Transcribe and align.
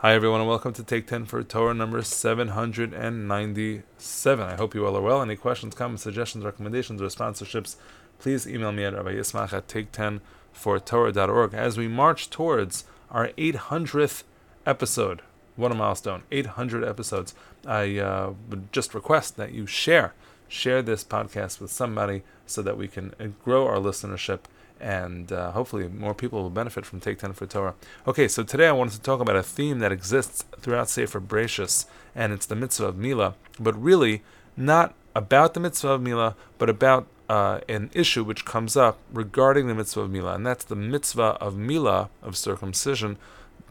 Hi, 0.00 0.14
everyone, 0.14 0.38
and 0.38 0.48
welcome 0.48 0.72
to 0.74 0.84
Take 0.84 1.08
10 1.08 1.24
for 1.24 1.42
Torah 1.42 1.74
number 1.74 2.00
797. 2.02 4.48
I 4.48 4.54
hope 4.54 4.72
you 4.72 4.86
all 4.86 4.96
are 4.96 5.00
well. 5.00 5.20
Any 5.20 5.34
questions, 5.34 5.74
comments, 5.74 6.04
suggestions, 6.04 6.44
recommendations, 6.44 7.02
or 7.02 7.06
sponsorships, 7.06 7.74
please 8.20 8.46
email 8.46 8.70
me 8.70 8.84
at 8.84 8.94
Rabbi 8.94 9.14
Yismach 9.14 9.52
at 9.52 9.66
take10 9.66 10.20
for 10.52 10.78
Torah.org 10.78 11.52
as 11.52 11.76
we 11.76 11.88
march 11.88 12.30
towards 12.30 12.84
our 13.10 13.30
800th 13.30 14.22
episode. 14.64 15.22
What 15.56 15.72
a 15.72 15.74
milestone! 15.74 16.22
800 16.30 16.84
episodes. 16.84 17.34
I 17.66 17.98
uh, 17.98 18.34
would 18.48 18.72
just 18.72 18.94
request 18.94 19.36
that 19.36 19.50
you 19.50 19.66
share 19.66 20.14
share 20.46 20.80
this 20.80 21.02
podcast 21.02 21.60
with 21.60 21.72
somebody 21.72 22.22
so 22.46 22.62
that 22.62 22.78
we 22.78 22.86
can 22.86 23.14
uh, 23.18 23.26
grow 23.42 23.66
our 23.66 23.78
listenership 23.78 24.42
and 24.80 25.32
uh, 25.32 25.52
hopefully 25.52 25.88
more 25.88 26.14
people 26.14 26.42
will 26.42 26.50
benefit 26.50 26.86
from 26.86 27.00
Take 27.00 27.18
10 27.18 27.32
for 27.32 27.46
Torah. 27.46 27.74
Okay, 28.06 28.28
so 28.28 28.42
today 28.42 28.68
I 28.68 28.72
wanted 28.72 28.94
to 28.94 29.02
talk 29.02 29.20
about 29.20 29.36
a 29.36 29.42
theme 29.42 29.78
that 29.80 29.92
exists 29.92 30.44
throughout 30.60 30.88
Sefer 30.88 31.20
Bereshis, 31.20 31.86
and 32.14 32.32
it's 32.32 32.46
the 32.46 32.56
mitzvah 32.56 32.86
of 32.86 32.96
Mila, 32.96 33.34
but 33.58 33.80
really 33.80 34.22
not 34.56 34.94
about 35.14 35.54
the 35.54 35.60
mitzvah 35.60 35.90
of 35.90 36.02
Mila, 36.02 36.36
but 36.58 36.68
about 36.68 37.06
uh, 37.28 37.60
an 37.68 37.90
issue 37.92 38.24
which 38.24 38.44
comes 38.44 38.76
up 38.76 38.98
regarding 39.12 39.66
the 39.66 39.74
mitzvah 39.74 40.00
of 40.00 40.10
Mila, 40.10 40.34
and 40.34 40.46
that's 40.46 40.64
the 40.64 40.76
mitzvah 40.76 41.36
of 41.40 41.56
Mila, 41.56 42.08
of 42.22 42.36
circumcision, 42.36 43.18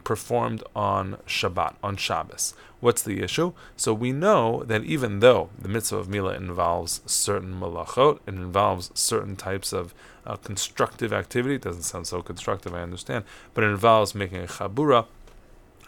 performed 0.08 0.64
on 0.74 1.18
Shabbat, 1.26 1.74
on 1.82 1.94
Shabbos. 1.94 2.54
What's 2.80 3.02
the 3.02 3.22
issue? 3.22 3.52
So 3.76 3.92
we 3.92 4.10
know 4.10 4.62
that 4.64 4.82
even 4.84 5.20
though 5.20 5.50
the 5.60 5.68
mitzvah 5.68 5.98
of 5.98 6.08
Mila 6.08 6.32
involves 6.32 7.02
certain 7.04 7.60
malachot, 7.60 8.20
it 8.26 8.32
involves 8.32 8.90
certain 8.94 9.36
types 9.36 9.70
of 9.70 9.92
uh, 10.24 10.36
constructive 10.36 11.12
activity, 11.12 11.56
it 11.56 11.60
doesn't 11.60 11.82
sound 11.82 12.06
so 12.06 12.22
constructive, 12.22 12.72
I 12.74 12.80
understand, 12.80 13.24
but 13.52 13.64
it 13.64 13.66
involves 13.66 14.14
making 14.14 14.42
a 14.42 14.46
chabura, 14.46 15.04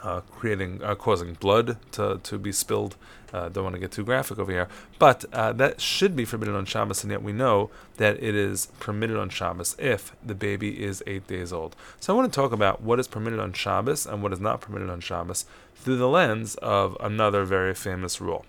uh, 0.03 0.21
creating, 0.31 0.83
uh, 0.83 0.95
causing 0.95 1.35
blood 1.35 1.77
to, 1.93 2.21
to 2.23 2.39
be 2.39 2.53
spilled. 2.53 2.97
Uh, 3.33 3.49
don't 3.49 3.63
want 3.63 3.75
to 3.75 3.81
get 3.81 3.93
too 3.93 4.05
graphic 4.05 4.39
over 4.39 4.51
here, 4.51 4.69
but 4.99 5.25
uh, 5.33 5.53
that 5.53 5.81
should 5.81 6.17
be 6.17 6.25
forbidden 6.25 6.55
on 6.55 6.65
Shabbos, 6.65 7.05
and 7.05 7.13
yet 7.13 7.23
we 7.23 7.33
know 7.33 7.71
that 7.97 8.21
it 8.21 8.35
is 8.35 8.67
permitted 8.81 9.17
on 9.17 9.29
Shabbos 9.29 9.77
if 9.79 10.17
the 10.25 10.35
baby 10.35 10.83
is 10.83 11.03
eight 11.07 11.29
days 11.29 11.53
old. 11.53 11.77
So 12.01 12.13
I 12.13 12.17
want 12.17 12.33
to 12.33 12.35
talk 12.35 12.51
about 12.51 12.83
what 12.83 12.99
is 12.99 13.07
permitted 13.07 13.39
on 13.39 13.53
Shabbos 13.53 14.05
and 14.05 14.21
what 14.21 14.33
is 14.33 14.41
not 14.41 14.61
permitted 14.61 14.91
on 14.91 15.01
Shabbos 15.01 15.45
through 15.77 15.99
the 15.99 16.09
lens 16.09 16.57
of 16.57 16.97
another 16.99 17.45
very 17.45 17.75
famous 17.75 18.21
rule. 18.21 18.45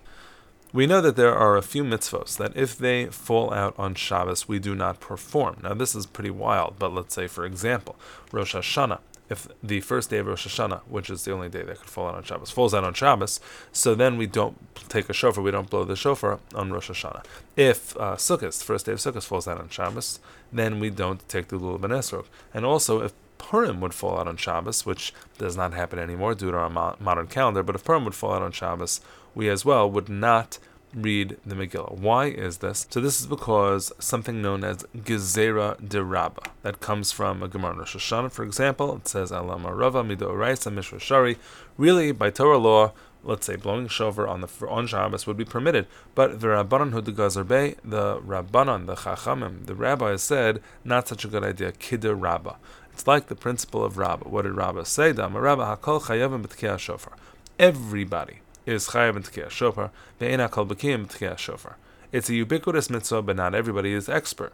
We 0.72 0.86
know 0.86 1.02
that 1.02 1.16
there 1.16 1.34
are 1.34 1.56
a 1.56 1.62
few 1.62 1.84
mitzvos 1.84 2.38
that 2.38 2.56
if 2.56 2.78
they 2.78 3.06
fall 3.06 3.52
out 3.52 3.74
on 3.78 3.94
Shabbos, 3.94 4.48
we 4.48 4.58
do 4.58 4.74
not 4.74 5.00
perform. 5.00 5.58
Now, 5.62 5.74
this 5.74 5.94
is 5.94 6.06
pretty 6.06 6.30
wild, 6.30 6.76
but 6.78 6.94
let's 6.94 7.14
say, 7.14 7.26
for 7.26 7.44
example, 7.44 7.94
Rosh 8.32 8.54
Hashanah 8.54 9.00
if 9.32 9.48
the 9.62 9.80
first 9.80 10.10
day 10.10 10.18
of 10.18 10.26
Rosh 10.26 10.46
Hashanah, 10.46 10.82
which 10.82 11.10
is 11.10 11.24
the 11.24 11.32
only 11.32 11.48
day 11.48 11.62
that 11.62 11.78
could 11.78 11.88
fall 11.88 12.06
out 12.08 12.14
on 12.14 12.22
Shabbos, 12.22 12.50
falls 12.50 12.74
out 12.74 12.84
on 12.84 12.94
Shabbos, 12.94 13.40
so 13.72 13.94
then 13.94 14.16
we 14.16 14.26
don't 14.26 14.56
take 14.88 15.08
a 15.08 15.12
shofar, 15.12 15.42
we 15.42 15.50
don't 15.50 15.70
blow 15.70 15.84
the 15.84 15.96
shofar 15.96 16.38
on 16.54 16.72
Rosh 16.72 16.90
Hashanah. 16.90 17.24
If 17.56 17.96
uh, 17.96 18.16
Sukkot, 18.16 18.62
first 18.62 18.86
day 18.86 18.92
of 18.92 18.98
Sukkot, 18.98 19.24
falls 19.24 19.48
out 19.48 19.58
on 19.58 19.68
Shabbos, 19.68 20.20
then 20.52 20.78
we 20.78 20.90
don't 20.90 21.26
take 21.28 21.48
the 21.48 21.58
Lulav 21.58 21.82
and 21.82 21.92
Esrog. 21.92 22.26
And 22.54 22.64
also, 22.64 23.02
if 23.02 23.12
Purim 23.38 23.80
would 23.80 23.94
fall 23.94 24.18
out 24.18 24.28
on 24.28 24.36
Shabbos, 24.36 24.86
which 24.86 25.12
does 25.38 25.56
not 25.56 25.72
happen 25.72 25.98
anymore 25.98 26.34
due 26.34 26.50
to 26.50 26.56
our 26.56 26.70
mo- 26.70 26.96
modern 27.00 27.26
calendar, 27.26 27.62
but 27.62 27.74
if 27.74 27.84
Purim 27.84 28.04
would 28.04 28.14
fall 28.14 28.34
out 28.34 28.42
on 28.42 28.52
Shabbos, 28.52 29.00
we 29.34 29.48
as 29.48 29.64
well 29.64 29.90
would 29.90 30.08
not 30.08 30.58
read 30.94 31.36
the 31.44 31.54
Megillah. 31.54 31.98
Why 31.98 32.26
is 32.26 32.58
this? 32.58 32.86
So 32.90 33.00
this 33.00 33.20
is 33.20 33.26
because 33.26 33.92
something 33.98 34.42
known 34.42 34.64
as 34.64 34.84
Gezerah 34.96 35.88
de 35.88 36.02
Rabba 36.02 36.42
that 36.62 36.80
comes 36.80 37.12
from 37.12 37.42
a 37.42 37.48
Gemara 37.48 37.76
Rosh 37.76 37.96
Hashanah, 37.96 38.32
for 38.32 38.44
example. 38.44 38.96
It 38.96 39.08
says 39.08 39.30
Alama 39.30 39.74
Rava 39.74 40.02
Mido 40.02 40.36
Raisa 40.36 40.70
Mishra. 40.70 41.36
Really, 41.78 42.12
by 42.12 42.30
Torah 42.30 42.58
law, 42.58 42.92
let's 43.24 43.46
say 43.46 43.56
blowing 43.56 43.88
shofar 43.88 44.26
on 44.26 44.40
the 44.40 44.48
on 44.68 44.86
Shabbos 44.86 45.26
would 45.26 45.36
be 45.36 45.44
permitted, 45.44 45.86
but 46.14 46.40
the 46.40 46.48
Rabbanon 46.48 46.92
Hudagar 46.92 47.46
Bey, 47.46 47.76
the 47.84 48.18
Rabbanon, 48.20 48.86
the 48.86 48.96
Chachamim, 48.96 49.66
the 49.66 49.74
rabbis 49.74 50.22
said 50.22 50.60
not 50.84 51.08
such 51.08 51.24
a 51.24 51.28
good 51.28 51.44
idea. 51.44 51.72
Kidder 51.72 52.14
Rabba. 52.14 52.56
It's 52.92 53.06
like 53.06 53.28
the 53.28 53.34
principle 53.34 53.82
of 53.82 53.96
Rabba. 53.96 54.28
What 54.28 54.42
did 54.42 54.52
Rabba 54.52 54.84
say? 54.84 55.12
Dama 55.12 55.40
Rabba 55.40 55.64
Hakol 55.64 56.02
Chayavim 56.02 56.78
Shofar. 56.78 57.14
Everybody 57.58 58.41
is 58.66 58.88
chayav 58.88 59.16
in 59.16 59.22
tkiyah 59.22 59.50
shofar, 59.50 59.90
ve'ena 60.20 60.50
kol 60.50 60.66
b'kiyim 60.66 61.06
tkiyah 61.06 61.38
shofar. 61.38 61.76
It's 62.12 62.28
a 62.28 62.34
ubiquitous 62.34 62.90
mitzvah, 62.90 63.22
but 63.22 63.36
not 63.36 63.54
everybody 63.54 63.92
is 63.92 64.08
expert. 64.08 64.52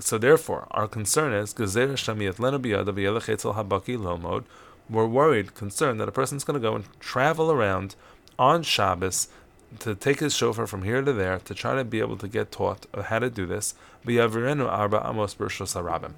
So 0.00 0.18
therefore, 0.18 0.66
our 0.72 0.88
concern 0.88 1.32
is 1.32 1.54
gezer 1.54 1.92
shamiyat 1.92 2.36
lenu 2.36 2.58
biyada 2.58 2.92
v'yelech 2.92 3.54
habaki 3.54 3.96
lomod. 3.96 4.44
We're 4.90 5.06
worried, 5.06 5.54
concerned 5.54 6.00
that 6.00 6.08
a 6.08 6.12
person's 6.12 6.44
going 6.44 6.60
to 6.60 6.68
go 6.68 6.74
and 6.74 6.84
travel 7.00 7.50
around 7.50 7.96
on 8.38 8.62
Shabbos 8.62 9.28
to 9.80 9.94
take 9.94 10.20
his 10.20 10.34
shofar 10.34 10.66
from 10.66 10.82
here 10.82 11.02
to 11.02 11.12
there 11.12 11.38
to 11.38 11.54
try 11.54 11.74
to 11.74 11.84
be 11.84 12.00
able 12.00 12.16
to 12.18 12.28
get 12.28 12.52
taught 12.52 12.86
how 13.06 13.18
to 13.18 13.30
do 13.30 13.46
this. 13.46 13.74
V'yavirenu 14.04 14.68
arba 14.68 15.04
amos 15.08 15.34
b'rshos 15.34 15.80
harabim 15.80 16.12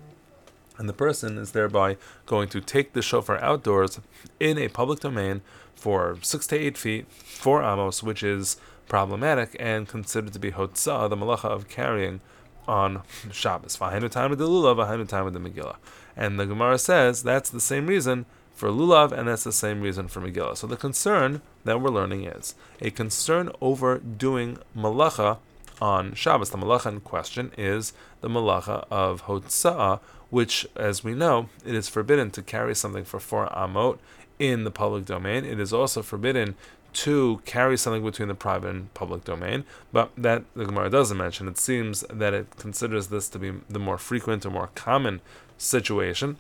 and 0.79 0.89
the 0.89 0.93
person 0.95 1.37
is 1.37 1.53
thereby 1.53 1.97
going 2.27 2.49
to 2.49 2.61
take 2.61 2.93
the 2.93 3.03
shofar 3.03 3.39
outdoors 3.39 4.01
in 4.41 4.57
a 4.57 4.69
public 4.69 5.01
domain 5.01 5.43
for 5.75 6.19
six 6.23 6.47
to 6.47 6.57
eight 6.57 6.79
feet, 6.79 7.11
four 7.13 7.63
amos, 7.63 8.03
which 8.03 8.23
is 8.23 8.57
problematic 8.89 9.55
and 9.61 9.87
considered 9.87 10.33
to 10.33 10.39
be 10.39 10.53
hotzah, 10.53 11.11
the 11.11 11.17
malacha 11.17 11.45
of 11.45 11.69
carrying 11.69 12.21
on 12.67 13.03
Shabbos. 13.33 13.77
V'hainu 13.77 14.11
time 14.11 14.31
with 14.31 14.39
the 14.39 14.49
lulav, 14.49 14.77
v'hainu 14.77 15.09
time 15.09 15.25
with 15.25 15.35
the 15.35 15.41
Megillah. 15.41 15.77
And 16.17 16.39
the 16.39 16.47
Gemara 16.47 16.79
says 16.79 17.23
that's 17.23 17.51
the 17.51 17.61
same 17.61 17.87
reason 17.87 18.27
for 18.55 18.69
lulav, 18.71 19.13
and 19.13 19.29
that's 19.29 19.45
the 19.45 19.53
same 19.53 19.81
reason 19.81 20.09
for 20.09 20.21
Megillah. 20.21 20.57
So 20.57 20.67
the 20.67 20.77
concern 20.77 21.43
that 21.65 21.81
we're 21.81 21.91
learning 21.91 22.25
is 22.25 22.55
a 22.81 22.91
concern 22.91 23.51
over 23.61 23.99
doing 23.99 24.59
malacha 24.77 25.39
on 25.81 26.15
Shabbos. 26.15 26.51
The 26.51 26.59
malacha 26.59 26.87
in 26.87 27.01
question 27.01 27.53
is 27.57 27.93
the 28.21 28.29
malacha 28.29 28.87
of 28.91 29.25
hotzah, 29.25 30.01
which, 30.31 30.67
as 30.77 31.03
we 31.03 31.15
know, 31.15 31.49
it 31.65 31.75
is 31.75 31.89
forbidden 31.89 32.31
to 32.33 32.43
carry 32.43 32.75
something 32.75 33.05
for 33.05 33.21
four 33.21 33.49
amot 33.49 33.99
in 34.39 34.65
the 34.65 34.71
public 34.71 35.05
domain. 35.05 35.45
It 35.45 35.59
is 35.59 35.73
also 35.73 36.03
forbidden 36.03 36.55
to 36.95 37.41
carry 37.45 37.77
something 37.77 38.03
between 38.03 38.29
the 38.29 38.35
private 38.35 38.71
and 38.71 38.93
public 38.95 39.25
domain, 39.25 39.65
but 39.93 40.11
that 40.17 40.45
the 40.55 40.65
Gemara 40.65 40.91
doesn't 40.91 41.17
mention. 41.17 41.47
It 41.47 41.59
seems 41.59 42.01
that 42.11 42.35
it 42.35 42.57
considers 42.57 43.09
this 43.09 43.29
to 43.31 43.39
be 43.39 43.53
the 43.69 43.79
more 43.79 43.99
frequent 43.99 44.47
or 44.47 44.51
more 44.51 44.71
common 44.75 45.21
situation. 45.59 46.39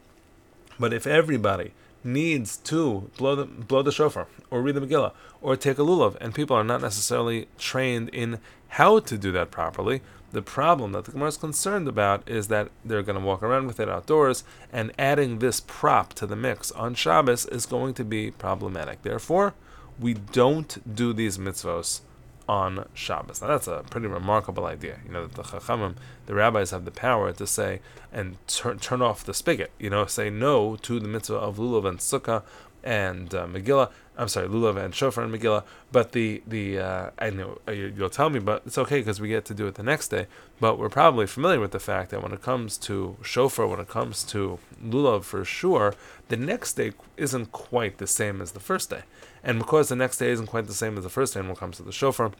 But 0.79 0.93
if 0.93 1.07
everybody 1.07 1.73
needs 2.05 2.57
to 2.57 3.11
blow 3.17 3.35
the 3.35 3.45
blow 3.45 3.83
the 3.83 3.93
shofar 3.93 4.27
or 4.51 4.63
read 4.63 4.75
the 4.75 4.81
Megillah 4.81 5.13
or 5.41 5.57
take 5.57 5.79
a 5.79 5.83
lulav, 5.83 6.17
and 6.21 6.35
people 6.35 6.57
are 6.57 6.65
not 6.65 6.81
necessarily 6.81 7.49
trained 7.59 8.09
in 8.11 8.39
how 8.69 8.99
to 8.99 9.17
do 9.17 9.33
that 9.33 9.51
properly, 9.51 10.03
the 10.33 10.43
problem 10.43 10.93
that 10.93 11.05
the 11.05 11.13
Gemara 11.13 11.29
is 11.29 11.37
concerned 11.37 11.89
about 11.89 12.29
is 12.29 12.49
that 12.49 12.69
they're 12.85 13.03
going 13.03 13.19
to 13.19 13.25
walk 13.25 13.43
around 13.43 13.67
with 13.67 13.81
it 13.81 13.89
outdoors, 13.89 14.45
and 14.73 14.93
adding 14.99 15.39
this 15.39 15.61
prop 15.61 16.13
to 16.15 16.27
the 16.27 16.37
mix 16.37 16.71
on 16.73 16.95
Shabbos 16.95 17.47
is 17.47 17.67
going 17.67 17.95
to 17.95 18.05
be 18.05 18.31
problematic. 18.31 19.03
Therefore, 19.03 19.55
we 19.99 20.15
don't 20.15 20.95
do 20.95 21.13
these 21.13 21.39
mitzvos 21.39 22.01
on 22.49 22.89
Shabbos. 22.95 23.43
Now 23.43 23.49
that's 23.49 23.69
a 23.69 23.85
pretty 23.91 24.07
remarkable 24.07 24.65
idea. 24.65 24.99
You 25.05 25.13
know 25.13 25.27
that 25.27 25.35
the 25.35 25.43
Chachamim, 25.43 25.97
the 26.27 26.35
rabbis, 26.35 26.71
have 26.71 26.85
the 26.85 26.91
power 26.91 27.33
to 27.33 27.47
say 27.47 27.81
and 28.13 28.37
turn 28.47 28.79
turn 28.79 29.03
off 29.03 29.25
the 29.25 29.35
spigot. 29.35 29.71
You 29.79 29.91
know, 29.91 30.07
say 30.07 30.31
no 30.31 30.77
to 30.77 30.99
the 30.99 31.09
mitzvah 31.09 31.37
of 31.37 31.59
lulav 31.59 31.87
and 31.87 31.99
sukkah 31.99 32.43
and 32.83 33.35
uh, 33.35 33.47
Megillah. 33.47 33.91
I'm 34.17 34.27
sorry, 34.27 34.49
Lulav 34.49 34.83
and 34.83 34.93
Shofar 34.93 35.23
and 35.23 35.33
Megillah. 35.33 35.63
But 35.93 36.13
the 36.13 36.43
the 36.47 36.79
uh, 36.79 37.11
I 37.19 37.31
know 37.31 37.59
uh, 37.69 37.73
you'll 37.73 38.11
tell 38.11 38.31
me, 38.31 38.41
but 38.41 38.63
it's 38.67 38.79
okay 38.79 38.99
because 38.99 39.21
we 39.21 39.29
get 39.29 39.45
to 39.47 39.55
do 39.55 39.67
it 39.67 39.75
the 39.75 39.83
next 39.83 40.09
day. 40.09 40.27
But 40.59 40.79
we're 40.79 40.89
probably 40.89 41.27
familiar 41.27 41.61
with 41.61 41.73
the 41.73 41.79
fact 41.79 42.11
that 42.11 42.23
when 42.23 42.33
it 42.33 42.43
comes 42.43 42.77
to 42.79 43.17
Shofar, 43.23 43.67
when 43.67 43.81
it 43.81 43.89
comes 43.89 44.25
to 44.25 44.59
Lulav 44.83 45.25
for 45.25 45.45
sure, 45.45 45.95
the 46.29 46.37
next 46.37 46.75
day 46.75 46.93
isn't 47.17 47.53
quite 47.53 47.99
the 47.99 48.07
same 48.07 48.41
as 48.41 48.53
the 48.53 48.61
first 48.61 48.91
day. 48.91 49.03
And 49.45 49.59
because 49.59 49.89
the 49.89 49.97
next 49.97 50.19
day 50.19 50.31
isn't 50.31 50.47
quite 50.47 50.67
the 50.67 50.75
same 50.75 50.99
as 50.99 51.05
the 51.05 51.11
first 51.11 51.35
day, 51.35 51.41
when 51.41 51.53
it 51.53 51.59
comes 51.59 51.77
to 51.77 51.85
the 51.85 51.93
Shofar, 51.93 52.33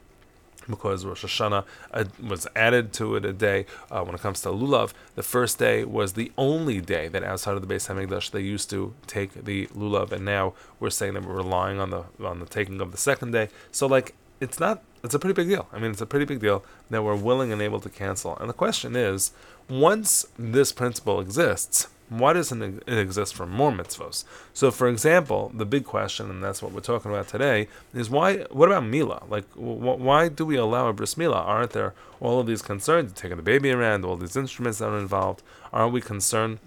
because 0.67 1.05
Rosh 1.05 1.25
Hashanah 1.25 1.65
uh, 1.93 2.05
was 2.21 2.47
added 2.55 2.93
to 2.93 3.15
it 3.15 3.25
a 3.25 3.33
day. 3.33 3.65
Uh, 3.89 4.03
when 4.03 4.15
it 4.15 4.21
comes 4.21 4.41
to 4.41 4.49
Lulav, 4.49 4.93
the 5.15 5.23
first 5.23 5.59
day 5.59 5.83
was 5.83 6.13
the 6.13 6.31
only 6.37 6.81
day 6.81 7.07
that 7.07 7.23
outside 7.23 7.55
of 7.55 7.67
the 7.67 7.73
Beis 7.73 7.87
Hamikdash 7.87 8.31
they 8.31 8.41
used 8.41 8.69
to 8.69 8.93
take 9.07 9.33
the 9.45 9.67
Lulav, 9.67 10.11
and 10.11 10.25
now 10.25 10.53
we're 10.79 10.89
saying 10.89 11.13
that 11.13 11.25
we're 11.25 11.35
relying 11.35 11.79
on 11.79 11.89
the 11.89 12.03
on 12.23 12.39
the 12.39 12.45
taking 12.45 12.81
of 12.81 12.91
the 12.91 12.97
second 12.97 13.31
day. 13.31 13.49
So 13.71 13.87
like 13.87 14.15
it's 14.39 14.59
not 14.59 14.83
it's 15.03 15.13
a 15.13 15.19
pretty 15.19 15.33
big 15.33 15.47
deal. 15.47 15.67
I 15.71 15.79
mean, 15.79 15.91
it's 15.91 16.01
a 16.01 16.05
pretty 16.05 16.25
big 16.25 16.39
deal 16.39 16.63
that 16.89 17.03
we're 17.03 17.15
willing 17.15 17.51
and 17.51 17.61
able 17.61 17.79
to 17.79 17.89
cancel. 17.89 18.37
And 18.37 18.49
the 18.49 18.53
question 18.53 18.95
is, 18.95 19.31
once 19.69 20.25
this 20.37 20.71
principle 20.71 21.19
exists, 21.19 21.87
why 22.09 22.33
doesn't 22.33 22.61
it 22.61 22.97
exist 22.97 23.35
for 23.35 23.45
more 23.45 23.71
mitzvos? 23.71 24.23
So, 24.53 24.71
for 24.71 24.87
example, 24.87 25.51
the 25.53 25.65
big 25.65 25.85
question, 25.85 26.29
and 26.29 26.43
that's 26.43 26.61
what 26.61 26.71
we're 26.71 26.81
talking 26.81 27.11
about 27.11 27.27
today, 27.27 27.67
is 27.93 28.09
why? 28.09 28.39
What 28.51 28.69
about 28.69 28.85
Mila? 28.85 29.23
Like, 29.29 29.49
wh- 29.53 29.99
why 29.99 30.27
do 30.27 30.45
we 30.45 30.55
allow 30.57 30.87
a 30.87 30.93
bris 30.93 31.17
Mila? 31.17 31.37
Aren't 31.37 31.71
there 31.71 31.93
all 32.19 32.39
of 32.39 32.47
these 32.47 32.61
concerns? 32.61 33.13
Taking 33.13 33.37
the 33.37 33.43
baby 33.43 33.71
around, 33.71 34.03
all 34.05 34.15
these 34.15 34.35
instruments 34.35 34.79
that 34.79 34.89
are 34.89 34.99
involved. 34.99 35.43
Aren't 35.71 35.93
we 35.93 36.01
concerned 36.01 36.59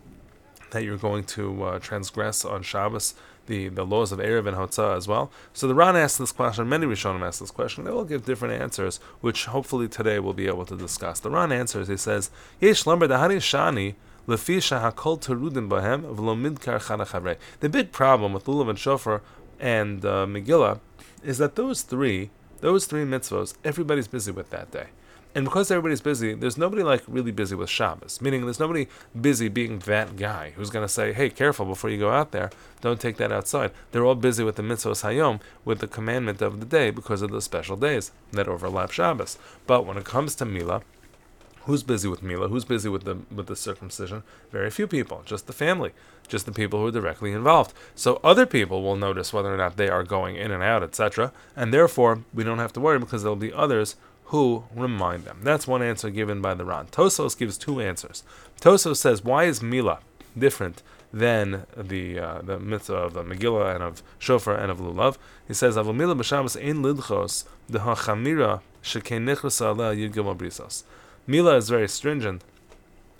that 0.70 0.84
you're 0.84 0.96
going 0.96 1.24
to 1.24 1.64
uh, 1.64 1.78
transgress 1.78 2.44
on 2.44 2.62
Shabbos 2.62 3.14
the, 3.46 3.68
the 3.68 3.84
laws 3.84 4.12
of 4.12 4.18
Eruv 4.18 4.46
and 4.46 4.56
Hotzah 4.56 4.96
as 4.96 5.08
well. 5.08 5.30
So 5.52 5.66
the 5.66 5.74
Ran 5.74 5.96
asked 5.96 6.18
this 6.18 6.32
question, 6.32 6.68
many 6.68 6.86
Rishonim 6.86 7.26
asked 7.26 7.40
this 7.40 7.50
question. 7.50 7.84
They 7.84 7.90
will 7.90 8.04
give 8.04 8.24
different 8.24 8.60
answers, 8.60 8.98
which 9.20 9.46
hopefully 9.46 9.88
today 9.88 10.18
we'll 10.18 10.32
be 10.32 10.46
able 10.46 10.66
to 10.66 10.76
discuss. 10.76 11.20
The 11.20 11.30
Ran 11.30 11.52
answers, 11.52 11.88
he 11.88 11.96
says, 11.96 12.30
Yesh 12.60 12.84
lamber 12.84 13.08
dahani 13.08 13.36
shani 13.38 13.94
the 14.26 14.36
big 17.68 17.92
problem 17.92 18.32
with 18.32 18.44
Lulav 18.44 18.70
and 18.70 18.78
Shofar 18.78 19.22
and 19.58 20.04
uh, 20.04 20.26
Megillah 20.26 20.80
is 21.24 21.38
that 21.38 21.56
those 21.56 21.82
three, 21.82 22.30
those 22.60 22.86
three 22.86 23.04
mitzvos, 23.04 23.54
everybody's 23.64 24.08
busy 24.08 24.30
with 24.30 24.50
that 24.50 24.70
day. 24.70 24.86
And 25.34 25.46
because 25.46 25.70
everybody's 25.70 26.02
busy, 26.02 26.34
there's 26.34 26.58
nobody 26.58 26.82
like 26.82 27.02
really 27.08 27.30
busy 27.30 27.54
with 27.54 27.70
Shabbos. 27.70 28.20
Meaning, 28.20 28.44
there's 28.44 28.60
nobody 28.60 28.86
busy 29.18 29.48
being 29.48 29.78
that 29.80 30.16
guy 30.16 30.52
who's 30.56 30.68
going 30.68 30.84
to 30.84 30.92
say, 30.92 31.14
"Hey, 31.14 31.30
careful 31.30 31.64
before 31.64 31.88
you 31.88 31.98
go 31.98 32.10
out 32.10 32.32
there. 32.32 32.50
Don't 32.82 33.00
take 33.00 33.16
that 33.16 33.32
outside." 33.32 33.72
They're 33.90 34.04
all 34.04 34.14
busy 34.14 34.44
with 34.44 34.56
the 34.56 34.62
mitzvos 34.62 35.02
hayom, 35.02 35.40
with 35.64 35.78
the 35.78 35.86
commandment 35.86 36.42
of 36.42 36.60
the 36.60 36.66
day, 36.66 36.90
because 36.90 37.22
of 37.22 37.30
the 37.30 37.40
special 37.40 37.76
days 37.76 38.12
that 38.32 38.46
overlap 38.46 38.90
Shabbos. 38.90 39.38
But 39.66 39.86
when 39.86 39.96
it 39.96 40.04
comes 40.04 40.34
to 40.34 40.44
Milah, 40.44 40.82
Who's 41.64 41.84
busy 41.84 42.08
with 42.08 42.22
Mila? 42.22 42.48
Who's 42.48 42.64
busy 42.64 42.88
with 42.88 43.04
the 43.04 43.18
with 43.34 43.46
the 43.46 43.54
circumcision? 43.54 44.24
Very 44.50 44.70
few 44.70 44.86
people, 44.88 45.22
just 45.24 45.46
the 45.46 45.52
family, 45.52 45.92
just 46.26 46.44
the 46.44 46.52
people 46.52 46.80
who 46.80 46.88
are 46.88 46.92
directly 46.92 47.32
involved. 47.32 47.72
So 47.94 48.20
other 48.24 48.46
people 48.46 48.82
will 48.82 48.96
notice 48.96 49.32
whether 49.32 49.54
or 49.54 49.56
not 49.56 49.76
they 49.76 49.88
are 49.88 50.02
going 50.02 50.36
in 50.36 50.50
and 50.50 50.62
out, 50.62 50.82
etc. 50.82 51.32
And 51.54 51.72
therefore, 51.72 52.24
we 52.34 52.42
don't 52.42 52.58
have 52.58 52.72
to 52.72 52.80
worry 52.80 52.98
because 52.98 53.22
there'll 53.22 53.36
be 53.36 53.52
others 53.52 53.94
who 54.32 54.64
remind 54.74 55.24
them. 55.24 55.40
That's 55.42 55.66
one 55.66 55.82
answer 55.82 56.10
given 56.10 56.40
by 56.40 56.54
the 56.54 56.64
Ran. 56.64 56.86
Tosfos 56.86 57.38
gives 57.38 57.58
two 57.58 57.80
answers. 57.80 58.24
Tosfos 58.60 58.96
says, 58.96 59.22
why 59.22 59.44
is 59.44 59.62
Mila 59.62 60.00
different 60.36 60.82
than 61.12 61.66
the 61.76 62.18
uh, 62.18 62.40
the 62.40 62.58
mitzvah 62.58 62.94
of 62.94 63.12
the 63.12 63.22
Megillah 63.22 63.74
and 63.74 63.84
of 63.84 64.02
Shofar 64.18 64.56
and 64.56 64.72
of 64.72 64.78
Lulav? 64.78 65.18
He 65.46 65.52
says, 65.52 65.76
Avomila 65.76 66.16
b'Shabbos 66.16 66.56
ein 66.60 66.82
lidchos 66.82 67.44
the 67.68 67.80
hachamira 67.80 68.62
sheken 68.82 69.24
nichras 69.26 69.60
aleh 69.60 69.98
yid 69.98 70.12
brisas. 70.12 70.84
Mila 71.26 71.56
is 71.56 71.68
very 71.68 71.88
stringent 71.88 72.42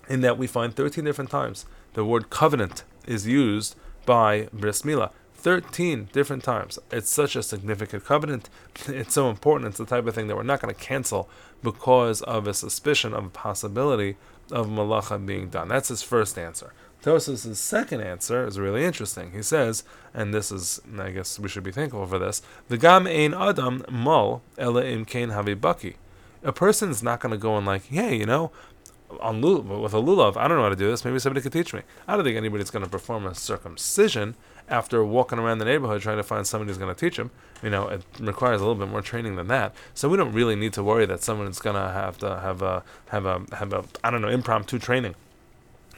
in 0.09 0.21
that 0.23 0.39
we 0.39 0.47
find 0.47 0.75
13 0.75 1.05
different 1.05 1.31
times 1.31 1.67
the 1.95 2.05
word 2.05 2.31
covenant 2.31 2.85
is 3.07 3.27
used 3.27 3.77
by 4.07 4.49
Bris 4.53 4.85
Mila. 4.85 5.11
13 5.35 6.09
different 6.13 6.45
times. 6.45 6.79
It's 6.93 7.11
such 7.11 7.35
a 7.35 7.43
significant 7.43 8.05
covenant. 8.05 8.49
It's 8.87 9.15
so 9.15 9.29
important. 9.29 9.69
It's 9.69 9.79
the 9.79 9.85
type 9.85 10.07
of 10.07 10.15
thing 10.15 10.29
that 10.29 10.37
we're 10.37 10.45
not 10.45 10.61
going 10.61 10.75
to 10.75 10.81
cancel 10.81 11.29
because 11.63 12.23
of 12.23 12.47
a 12.47 12.55
suspicion 12.55 13.13
of 13.13 13.27
a 13.27 13.31
possibility 13.31 14.17
of 14.51 14.69
malacha 14.69 15.25
being 15.25 15.49
done. 15.49 15.69
That's 15.69 15.89
his 15.89 16.03
first 16.03 16.39
answer. 16.39 16.73
Tosfos' 17.03 17.57
second 17.57 18.01
answer 18.01 18.47
is 18.47 18.61
really 18.61 18.85
interesting. 18.85 19.33
He 19.33 19.43
says, 19.43 19.83
and 20.15 20.33
this 20.33 20.53
is, 20.53 20.81
I 20.97 21.11
guess 21.11 21.41
we 21.41 21.49
should 21.49 21.65
be 21.65 21.73
thankful 21.73 22.07
for 22.07 22.21
this, 22.21 22.43
the 22.69 22.79
gam 22.79 23.09
ein 23.09 23.35
adam 23.35 23.85
mol 23.91 24.43
ela 24.57 24.85
im 24.85 25.05
kain 25.05 25.31
havibaki 25.31 25.97
a 26.43 26.53
person's 26.53 27.03
not 27.03 27.21
going 27.21 27.33
to 27.33 27.39
go 27.39 27.57
and 27.57 27.67
like, 27.67 27.87
hey, 27.87 28.17
you 28.17 28.27
know, 28.27 28.51
on 29.21 29.43
lulav, 29.43 29.83
with 29.83 29.95
a 29.95 29.99
lulav, 29.99 30.37
I 30.37 30.49
don't 30.49 30.57
know 30.57 30.65
how 30.65 30.71
to 30.71 30.77
do 30.77 30.91
this. 30.91 31.05
Maybe 31.05 31.19
somebody 31.19 31.43
could 31.43 31.53
teach 31.53 31.75
me. 31.75 31.83
I 32.09 32.17
don't 32.17 32.25
think 32.25 32.37
anybody's 32.37 32.71
going 32.71 32.85
to 32.85 32.91
perform 32.91 33.27
a 33.27 33.35
circumcision 33.35 34.35
after 34.69 35.05
walking 35.05 35.39
around 35.39 35.59
the 35.59 35.65
neighborhood 35.65 36.01
trying 36.03 36.17
to 36.17 36.23
find 36.23 36.47
somebody 36.47 36.71
who's 36.71 36.79
going 36.79 36.95
to 36.95 36.99
teach 36.99 37.17
them. 37.17 37.31
You 37.63 37.71
know, 37.71 37.89
it 37.89 38.03
requires 38.19 38.61
a 38.61 38.65
little 38.65 38.79
bit 38.79 38.89
more 38.89 39.03
training 39.03 39.37
than 39.37 39.49
that. 39.49 39.75
So 39.95 40.09
we 40.09 40.17
don't 40.17 40.33
really 40.33 40.57
need 40.57 40.73
to 40.75 40.83
worry 40.83 41.07
that 41.07 41.23
someone's 41.23 41.61
going 41.61 41.77
to 41.77 41.93
have 41.93 42.19
to 42.19 42.39
have 42.41 42.63
a 42.63 42.83
have 43.09 43.27
a 43.27 43.43
have 43.57 43.73
a 43.73 43.85
I 44.03 44.11
don't 44.11 44.23
know 44.23 44.29
impromptu 44.29 44.79
training 44.79 45.15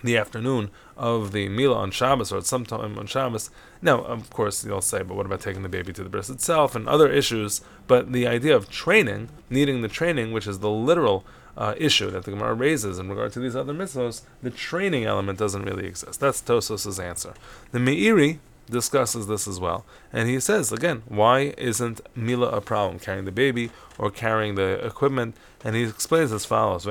the 0.04 0.18
afternoon 0.18 0.70
of 0.96 1.32
the 1.32 1.48
Mila 1.48 1.76
on 1.76 1.90
Shabbos 1.90 2.30
or 2.30 2.36
at 2.36 2.46
some 2.46 2.64
time 2.64 2.98
on 2.98 3.06
Shabbos. 3.06 3.50
Now, 3.80 4.04
of 4.04 4.30
course, 4.30 4.64
you'll 4.64 4.82
say, 4.82 5.02
but 5.02 5.16
what 5.16 5.26
about 5.26 5.40
taking 5.40 5.62
the 5.62 5.68
baby 5.68 5.92
to 5.94 6.04
the 6.04 6.10
bris 6.10 6.28
itself 6.28 6.76
and 6.76 6.86
other 6.86 7.10
issues? 7.10 7.62
But 7.86 8.12
the 8.12 8.26
idea 8.26 8.54
of 8.54 8.70
training, 8.70 9.30
needing 9.48 9.80
the 9.80 9.88
training, 9.88 10.32
which 10.32 10.46
is 10.46 10.58
the 10.58 10.70
literal 10.70 11.24
uh, 11.56 11.74
issue 11.78 12.10
that 12.10 12.24
the 12.24 12.32
Gemara 12.32 12.54
raises 12.54 12.98
in 12.98 13.08
regard 13.08 13.32
to 13.32 13.40
these 13.40 13.56
other 13.56 13.72
mitzvahs, 13.72 14.22
the 14.42 14.50
training 14.50 15.04
element 15.04 15.38
doesn't 15.38 15.64
really 15.64 15.86
exist. 15.86 16.20
That's 16.20 16.42
Tosfos's 16.42 17.00
answer. 17.00 17.32
The 17.72 17.78
Meiri 17.78 18.38
discusses 18.68 19.26
this 19.26 19.46
as 19.46 19.60
well, 19.60 19.84
and 20.12 20.28
he 20.28 20.40
says 20.40 20.72
again, 20.72 21.02
why 21.06 21.54
isn't 21.58 22.00
Mila 22.16 22.48
a 22.48 22.60
problem 22.60 22.98
carrying 22.98 23.24
the 23.24 23.32
baby 23.32 23.70
or 23.98 24.10
carrying 24.10 24.54
the 24.54 24.84
equipment? 24.84 25.36
And 25.62 25.76
he 25.76 25.84
explains 25.84 26.32
as 26.32 26.44
follows: 26.44 26.86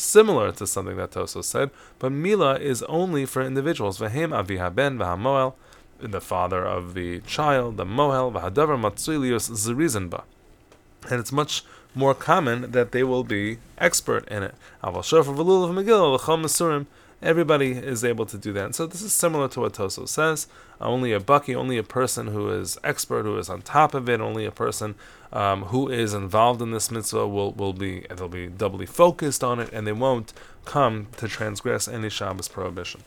similar 0.00 0.52
to 0.52 0.66
something 0.66 0.96
that 0.96 1.12
Toso 1.12 1.44
said, 1.44 1.70
but 1.98 2.10
Mila 2.12 2.58
is 2.58 2.82
only 2.84 3.26
for 3.26 3.42
individuals. 3.42 3.98
V'hem 3.98 4.30
avihaben 4.30 4.98
v'hamoel, 4.98 5.54
the 5.98 6.20
father 6.20 6.64
of 6.64 6.94
the 6.94 7.20
child, 7.20 7.76
the 7.76 7.84
mohel, 7.84 8.32
v'hadavar 8.32 8.80
matzuilius 8.80 9.50
zirizenba. 9.50 10.22
And 11.08 11.20
it's 11.20 11.32
much 11.32 11.64
more 11.94 12.14
common 12.14 12.70
that 12.72 12.92
they 12.92 13.02
will 13.02 13.24
be 13.24 13.58
expert 13.78 14.26
in 14.28 14.42
it. 14.42 14.54
Aval 14.82 15.02
shofar 15.02 15.34
v'lulav 15.34 15.72
megillah 15.72 16.18
mesurim 16.18 16.86
Everybody 17.22 17.72
is 17.72 18.02
able 18.02 18.24
to 18.26 18.38
do 18.38 18.52
that. 18.54 18.64
And 18.64 18.74
so 18.74 18.86
this 18.86 19.02
is 19.02 19.12
similar 19.12 19.46
to 19.48 19.60
what 19.60 19.74
Toso 19.74 20.08
says. 20.08 20.46
Uh, 20.80 20.84
only 20.84 21.12
a 21.12 21.20
baki, 21.20 21.54
only 21.54 21.76
a 21.76 21.82
person 21.82 22.28
who 22.28 22.50
is 22.50 22.78
expert, 22.82 23.24
who 23.24 23.36
is 23.36 23.50
on 23.50 23.60
top 23.60 23.92
of 23.92 24.08
it, 24.08 24.20
only 24.20 24.46
a 24.46 24.50
person 24.50 24.94
um, 25.30 25.64
who 25.64 25.90
is 25.90 26.14
involved 26.14 26.62
in 26.62 26.70
this 26.70 26.90
mitzvah 26.90 27.28
will, 27.28 27.52
will 27.52 27.74
be 27.74 28.06
they'll 28.08 28.28
be 28.28 28.46
doubly 28.46 28.86
focused 28.86 29.44
on 29.44 29.60
it, 29.60 29.70
and 29.70 29.86
they 29.86 29.92
won't 29.92 30.32
come 30.64 31.08
to 31.18 31.28
transgress 31.28 31.86
any 31.86 32.08
Shabbos 32.08 32.48
prohibition. 32.48 33.02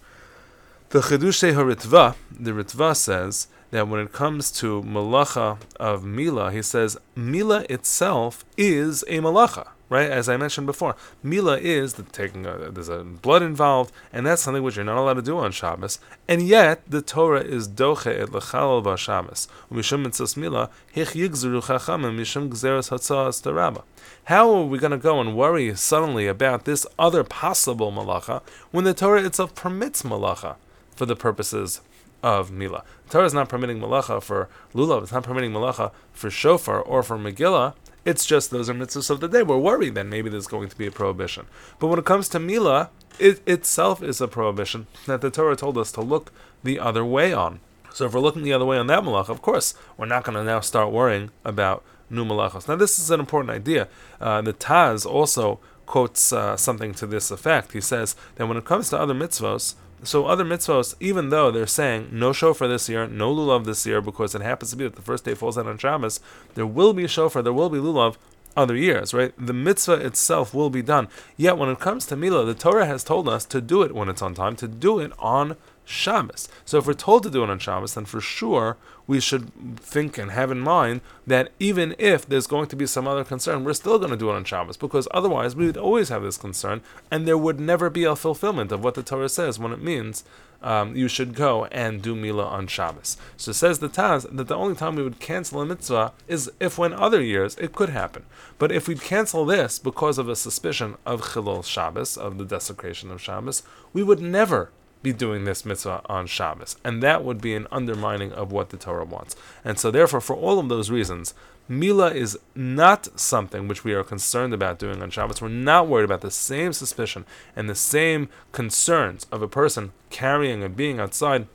The 0.90 1.00
Chedushe 1.00 1.52
HaRitva, 1.52 2.16
the 2.32 2.52
Ritva 2.52 2.96
says 2.96 3.48
that 3.72 3.88
when 3.88 4.00
it 4.00 4.14
comes 4.14 4.52
to 4.52 4.84
malacha 4.84 5.58
of 5.80 6.06
Mila, 6.06 6.52
he 6.52 6.62
says 6.62 7.00
Mila 7.16 7.66
itself 7.68 8.46
is 8.58 9.04
a 9.08 9.18
malacha 9.18 9.70
right? 9.90 10.10
As 10.10 10.30
I 10.30 10.38
mentioned 10.38 10.68
before, 10.68 10.96
Mila 11.22 11.58
is 11.58 11.94
the 11.94 12.04
taking 12.04 12.46
a, 12.46 12.72
there's 12.72 12.90
a 12.90 13.04
blood 13.04 13.42
involved, 13.42 13.94
and 14.12 14.26
that's 14.26 14.42
something 14.42 14.64
which 14.64 14.76
you're 14.76 14.86
not 14.86 14.98
allowed 14.98 15.16
to 15.16 15.22
do 15.22 15.38
on 15.38 15.52
Shabbos. 15.52 16.00
And 16.28 16.42
yet 16.42 16.82
the 16.90 17.02
Torah 17.02 17.42
is 17.42 17.68
doche 17.68 18.08
et 18.08 18.30
lechalal 18.30 18.84
v'Shabbos. 18.84 20.38
Mila 20.38 20.70
hich 20.92 21.10
yigzuru 21.10 21.62
chachamim 21.64 22.16
mishum. 22.18 23.84
How 24.26 24.54
are 24.54 24.64
we 24.64 24.78
going 24.78 24.92
to 24.92 24.98
go 24.98 25.20
and 25.20 25.36
worry 25.36 25.76
suddenly 25.76 26.28
about 26.28 26.66
this 26.66 26.86
other 26.98 27.24
possible 27.24 27.92
malacha 27.92 28.42
when 28.72 28.84
the 28.86 28.94
Torah 28.94 29.24
itself 29.24 29.54
permits 29.54 30.04
malacha 30.04 30.56
for 30.96 31.06
the 31.06 31.16
purposes 31.16 31.82
of 32.22 32.52
Mila? 32.52 32.84
The 33.08 33.12
Torah 33.12 33.26
is 33.26 33.34
not 33.34 33.50
permitting 33.50 33.80
malacha 33.80 34.24
for 34.24 34.50
lulav. 34.74 35.04
It's 35.04 35.12
not 35.12 35.24
permitting 35.24 35.52
malacha 35.52 35.92
for 36.14 36.30
shofar 36.30 36.80
or 36.80 37.04
for 37.04 37.18
Megillah 37.18 37.74
it's 38.06 38.26
just 38.26 38.52
those 38.52 38.70
are 38.70 38.74
mitzvahs 38.74 39.10
of 39.10 39.20
the 39.20 39.28
day. 39.28 39.44
We're 39.44 39.58
worried 39.58 39.96
then 39.96 40.10
maybe 40.10 40.30
there's 40.30 40.48
going 40.48 40.70
to 40.70 40.78
be 40.78 40.88
a 40.88 40.92
prohibition. 40.92 41.48
But 41.80 41.88
when 41.88 42.00
it 42.00 42.06
comes 42.06 42.28
to 42.30 42.40
Mila, 42.40 42.90
it 43.20 43.42
itself 43.48 44.02
is 44.02 44.20
a 44.20 44.28
prohibition 44.28 44.88
that 45.06 45.22
the 45.22 45.30
Torah 45.30 45.56
told 45.56 45.78
us 45.78 45.92
to 45.94 46.02
look 46.02 46.32
the 46.64 46.80
other 46.80 47.06
way 47.06 47.34
on. 47.34 47.60
So 47.94 48.06
if 48.06 48.14
we're 48.14 48.22
looking 48.22 48.44
the 48.44 48.54
other 48.54 48.66
way 48.66 48.78
on 48.78 48.88
that 48.88 49.04
malach, 49.04 49.30
of 49.30 49.42
course, 49.42 49.76
we're 49.98 50.08
not 50.08 50.24
going 50.24 50.36
to 50.36 50.44
now 50.44 50.60
start 50.62 50.92
worrying 50.92 51.30
about 51.46 51.84
new 52.10 52.26
malachos. 52.26 52.68
Now 52.68 52.76
this 52.76 52.98
is 52.98 53.12
an 53.12 53.20
important 53.20 53.52
idea. 53.52 53.88
Uh, 54.20 54.42
the 54.42 54.54
Taz 54.54 55.06
also 55.06 55.60
quotes 55.86 56.34
uh, 56.34 56.58
something 56.58 56.94
to 56.96 57.06
this 57.06 57.30
effect. 57.30 57.74
He 57.74 57.82
says 57.82 58.16
that 58.36 58.48
when 58.48 58.58
it 58.58 58.66
comes 58.66 58.90
to 58.90 59.00
other 59.00 59.14
mitzvahs, 59.14 59.76
so 60.04 60.26
other 60.26 60.46
mitzvahs, 60.46 60.96
even 61.00 61.30
though 61.30 61.52
they're 61.52 61.68
saying 61.68 62.10
no 62.12 62.34
shofar 62.34 62.68
this 62.68 62.90
year, 62.90 63.08
no 63.08 63.34
lulav 63.34 63.66
this 63.66 63.86
year, 63.86 64.02
because 64.02 64.36
it 64.36 64.42
happens 64.42 64.72
to 64.72 64.78
be 64.78 64.84
that 64.84 64.96
the 64.96 65.02
first 65.02 65.26
day 65.26 65.34
falls 65.34 65.58
out 65.58 65.68
on 65.68 65.78
Shabbos, 65.78 66.20
there 66.56 66.68
will 66.68 66.94
be 66.94 67.08
shofar, 67.08 67.42
there 67.42 67.54
will 67.54 67.70
be 67.70 67.80
lulav 67.80 68.16
other 68.56 68.76
years, 68.76 69.14
right? 69.14 69.34
The 69.38 69.54
mitzvah 69.54 70.06
itself 70.06 70.54
will 70.54 70.70
be 70.70 70.82
done. 70.82 71.08
Yet 71.38 71.58
when 71.58 71.70
it 71.70 71.80
comes 71.80 72.06
to 72.08 72.16
Mila, 72.16 72.46
the 72.46 72.54
Torah 72.54 72.86
has 72.86 73.04
told 73.04 73.28
us 73.28 73.46
to 73.46 73.62
do 73.62 73.82
it 73.82 73.96
when 73.96 74.10
it's 74.10 74.22
on 74.22 74.36
time, 74.36 74.56
to 74.58 74.68
do 74.68 75.00
it 75.00 75.12
on 75.18 75.58
Shabbos. 75.86 76.48
So 76.66 76.78
if 76.78 76.88
we're 76.88 76.94
told 76.94 77.24
to 77.24 77.30
do 77.30 77.44
it 77.44 77.50
on 77.50 77.60
Shabbos, 77.60 77.94
then 77.94 78.06
for 78.06 78.22
sure 78.22 78.78
we 79.06 79.20
should 79.20 79.52
think 79.78 80.18
and 80.18 80.32
have 80.32 80.50
in 80.50 80.60
mind 80.60 81.02
that 81.28 81.52
even 81.60 81.94
if 82.00 82.26
there's 82.26 82.48
going 82.48 82.68
to 82.68 82.76
be 82.76 82.86
some 82.86 83.08
other 83.08 83.24
concern, 83.24 83.64
we're 83.64 83.74
still 83.74 84.00
going 84.00 84.12
to 84.12 84.18
do 84.18 84.30
it 84.30 84.36
on 84.36 84.46
Shabbos 84.46 84.78
because 84.78 85.08
otherwise 85.12 85.56
we 85.56 85.66
would 85.66 85.78
always 85.78 86.10
have 86.10 86.24
this 86.24 86.38
concern 86.38 86.82
and 87.12 87.28
there 87.28 87.38
would 87.38 87.60
never 87.60 87.90
be 87.90 88.06
a 88.06 88.16
fulfillment 88.16 88.72
of 88.72 88.84
what 88.84 88.96
the 88.96 89.04
Torah 89.04 89.30
says 89.30 89.60
when 89.60 89.74
it 89.74 89.82
means 89.82 90.24
um, 90.62 90.96
you 90.96 91.10
should 91.10 91.36
go 91.36 91.66
and 91.66 92.02
do 92.02 92.16
Mila 92.16 92.46
on 92.46 92.68
Shabbos. 92.68 93.18
So 93.36 93.52
says 93.52 93.80
the 93.80 93.90
Taz 93.90 94.26
that 94.34 94.48
the 94.48 94.56
only 94.56 94.76
time 94.76 94.96
we 94.96 95.04
would 95.04 95.20
cancel 95.20 95.62
a 95.62 95.66
mitzvah 95.66 96.14
is 96.28 96.50
if 96.62 96.78
when 96.78 96.94
other 96.94 97.22
years 97.22 97.56
it 97.58 97.74
could 97.74 97.90
happen. 97.90 98.24
But 98.58 98.72
if 98.72 98.88
we'd 98.88 99.02
cancel 99.02 99.46
this 99.46 99.78
because 99.78 100.18
of 100.18 100.30
a 100.30 100.36
suspicion 100.38 100.96
of 101.06 101.22
Chilul 101.22 101.66
Shabbos, 101.66 102.18
of 102.18 102.38
the 102.38 102.46
desecration 102.46 103.12
of 103.12 103.22
Shabbos, 103.22 103.64
we 103.92 104.04
would 104.04 104.22
never 104.22 104.72
be 105.04 105.14
doing 105.14 105.44
this 105.44 105.66
mitzvah 105.66 106.02
on 106.08 106.26
Shabbos. 106.26 106.78
And 106.84 107.04
that 107.04 107.24
would 107.24 107.42
be 107.42 107.54
an 107.54 107.68
undermining 107.72 108.32
of 108.32 108.52
what 108.52 108.70
the 108.70 108.78
Torah 108.78 109.06
wants. 109.06 109.36
And 109.64 109.78
so, 109.78 109.92
therefore, 109.92 110.22
for 110.22 110.36
all 110.36 110.58
of 110.58 110.70
those 110.70 110.90
reasons, 110.90 111.34
Mila 111.68 112.12
is 112.12 112.38
not 112.56 113.08
something 113.20 113.68
which 113.68 113.84
we 113.84 113.94
are 113.94 114.04
concerned 114.04 114.54
about 114.54 114.80
doing 114.80 115.02
on 115.02 115.10
Shabbos. 115.10 115.42
We're 115.42 115.50
not 115.50 115.88
worried 115.88 116.06
about 116.06 116.22
the 116.22 116.32
same 116.32 116.74
suspicion 116.74 117.26
and 117.56 117.70
the 117.70 117.76
same 117.76 118.30
concerns 118.52 119.28
of 119.32 119.42
a 119.42 119.48
person 119.48 119.92
carrying 120.10 120.64
and 120.64 120.76
being 120.76 121.00
outside 121.00 121.48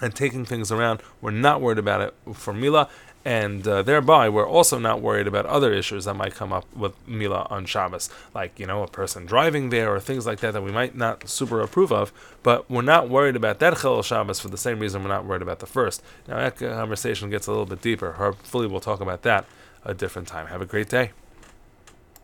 and 0.00 0.14
taking 0.14 0.44
things 0.44 0.72
around. 0.72 1.02
We're 1.20 1.30
not 1.30 1.60
worried 1.60 1.78
about 1.78 2.00
it 2.00 2.14
for 2.34 2.54
Mila 2.54 2.88
and 3.24 3.66
uh, 3.66 3.82
thereby 3.82 4.28
we're 4.28 4.46
also 4.46 4.78
not 4.78 5.00
worried 5.00 5.26
about 5.26 5.46
other 5.46 5.72
issues 5.72 6.04
that 6.04 6.14
might 6.14 6.34
come 6.34 6.52
up 6.52 6.66
with 6.76 6.92
Mila 7.08 7.46
on 7.50 7.64
Shabbos, 7.64 8.10
like 8.34 8.58
you 8.58 8.66
know 8.66 8.82
a 8.82 8.88
person 8.88 9.24
driving 9.26 9.70
there 9.70 9.94
or 9.94 10.00
things 10.00 10.26
like 10.26 10.40
that 10.40 10.52
that 10.52 10.62
we 10.62 10.72
might 10.72 10.94
not 10.96 11.28
super 11.28 11.60
approve 11.60 11.92
of. 11.92 12.12
But 12.42 12.70
we're 12.70 12.82
not 12.82 13.08
worried 13.08 13.36
about 13.36 13.58
that 13.60 13.78
Chil 13.78 14.02
Shabbos 14.02 14.40
for 14.40 14.48
the 14.48 14.58
same 14.58 14.78
reason 14.78 15.02
we're 15.02 15.08
not 15.08 15.24
worried 15.24 15.42
about 15.42 15.60
the 15.60 15.66
first. 15.66 16.02
Now 16.28 16.36
that 16.36 16.56
conversation 16.56 17.30
gets 17.30 17.46
a 17.46 17.50
little 17.50 17.66
bit 17.66 17.80
deeper. 17.80 18.12
Hopefully, 18.12 18.66
we'll 18.66 18.80
talk 18.80 19.00
about 19.00 19.22
that 19.22 19.46
a 19.84 19.94
different 19.94 20.28
time. 20.28 20.48
Have 20.48 20.62
a 20.62 20.66
great 20.66 20.88
day. 20.88 21.12